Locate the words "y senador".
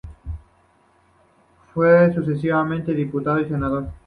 3.39-3.91